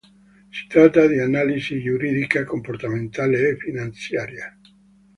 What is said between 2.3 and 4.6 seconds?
comportamentale e finanziaria.